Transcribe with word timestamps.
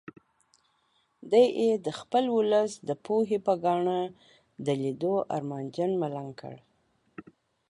دی 1.31 1.45
یې 1.61 1.71
د 1.85 1.87
خپل 1.99 2.23
ولس 2.37 2.71
د 2.87 2.91
پوهې 3.05 3.37
په 3.45 3.53
ګاڼه 3.63 3.99
د 4.65 4.67
لیدو 4.81 5.13
ارمانجن 5.35 5.91
ملنګ 6.01 6.31
کړ. 6.41 6.55